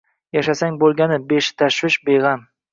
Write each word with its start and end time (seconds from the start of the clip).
Yashasang 0.37 0.79
bo’lgani 0.85 1.21
betashvish, 1.29 2.03
beg’am. 2.11 2.47